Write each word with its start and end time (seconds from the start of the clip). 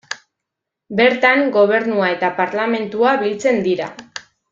Bertan 0.99 1.43
gobernua 1.57 2.07
eta 2.13 2.31
parlamentua 2.39 3.13
biltzen 3.25 3.61
dira. 3.69 3.91